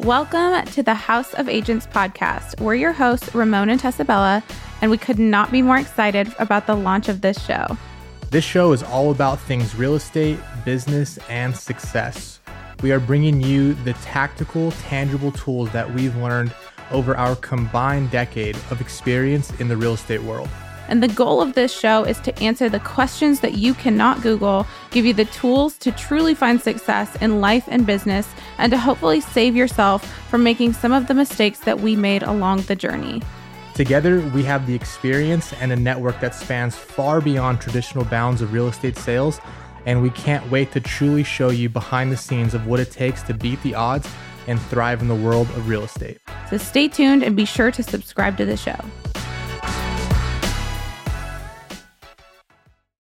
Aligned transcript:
Welcome 0.00 0.64
to 0.74 0.82
the 0.84 0.94
House 0.94 1.34
of 1.34 1.48
Agents 1.48 1.88
podcast. 1.88 2.60
We're 2.60 2.76
your 2.76 2.92
hosts, 2.92 3.34
Ramon 3.34 3.68
and 3.68 3.80
Tessabella, 3.80 4.44
and 4.80 4.92
we 4.92 4.96
could 4.96 5.18
not 5.18 5.50
be 5.50 5.60
more 5.60 5.76
excited 5.76 6.32
about 6.38 6.68
the 6.68 6.76
launch 6.76 7.08
of 7.08 7.20
this 7.20 7.44
show. 7.44 7.66
This 8.30 8.44
show 8.44 8.72
is 8.72 8.84
all 8.84 9.10
about 9.10 9.40
things 9.40 9.74
real 9.74 9.96
estate, 9.96 10.38
business, 10.64 11.18
and 11.28 11.54
success. 11.56 12.38
We 12.80 12.92
are 12.92 13.00
bringing 13.00 13.40
you 13.40 13.74
the 13.74 13.94
tactical, 13.94 14.70
tangible 14.70 15.32
tools 15.32 15.72
that 15.72 15.92
we've 15.92 16.14
learned 16.16 16.54
over 16.92 17.16
our 17.16 17.34
combined 17.34 18.12
decade 18.12 18.54
of 18.70 18.80
experience 18.80 19.50
in 19.58 19.66
the 19.66 19.76
real 19.76 19.94
estate 19.94 20.22
world. 20.22 20.48
And 20.88 21.02
the 21.02 21.08
goal 21.08 21.40
of 21.40 21.54
this 21.54 21.72
show 21.72 22.04
is 22.04 22.18
to 22.20 22.36
answer 22.42 22.68
the 22.68 22.80
questions 22.80 23.40
that 23.40 23.54
you 23.54 23.74
cannot 23.74 24.22
Google, 24.22 24.66
give 24.90 25.04
you 25.04 25.12
the 25.12 25.26
tools 25.26 25.76
to 25.78 25.92
truly 25.92 26.34
find 26.34 26.60
success 26.60 27.14
in 27.16 27.40
life 27.40 27.64
and 27.68 27.86
business, 27.86 28.28
and 28.56 28.72
to 28.72 28.78
hopefully 28.78 29.20
save 29.20 29.54
yourself 29.54 30.04
from 30.28 30.42
making 30.42 30.72
some 30.72 30.92
of 30.92 31.06
the 31.06 31.14
mistakes 31.14 31.60
that 31.60 31.80
we 31.80 31.94
made 31.94 32.22
along 32.22 32.62
the 32.62 32.76
journey. 32.76 33.22
Together, 33.74 34.20
we 34.34 34.42
have 34.42 34.66
the 34.66 34.74
experience 34.74 35.52
and 35.60 35.70
a 35.70 35.76
network 35.76 36.18
that 36.20 36.34
spans 36.34 36.74
far 36.74 37.20
beyond 37.20 37.60
traditional 37.60 38.04
bounds 38.04 38.42
of 38.42 38.52
real 38.52 38.66
estate 38.66 38.96
sales, 38.96 39.40
and 39.86 40.02
we 40.02 40.10
can't 40.10 40.50
wait 40.50 40.72
to 40.72 40.80
truly 40.80 41.22
show 41.22 41.50
you 41.50 41.68
behind 41.68 42.10
the 42.10 42.16
scenes 42.16 42.54
of 42.54 42.66
what 42.66 42.80
it 42.80 42.90
takes 42.90 43.22
to 43.22 43.34
beat 43.34 43.62
the 43.62 43.74
odds 43.74 44.08
and 44.48 44.60
thrive 44.62 45.00
in 45.00 45.08
the 45.08 45.14
world 45.14 45.48
of 45.50 45.68
real 45.68 45.84
estate. 45.84 46.18
So 46.50 46.56
stay 46.56 46.88
tuned 46.88 47.22
and 47.22 47.36
be 47.36 47.44
sure 47.44 47.70
to 47.70 47.82
subscribe 47.82 48.36
to 48.38 48.46
the 48.46 48.56
show. 48.56 48.78